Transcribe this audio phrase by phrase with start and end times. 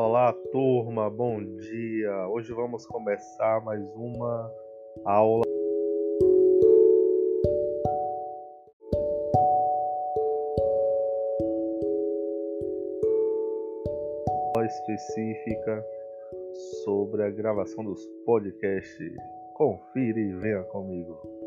[0.00, 2.28] Olá, turma, bom dia.
[2.28, 4.48] Hoje vamos começar mais uma
[5.04, 5.42] aula
[14.64, 15.84] específica
[16.84, 19.16] sobre a gravação dos podcasts.
[19.54, 21.37] Confira e venha comigo.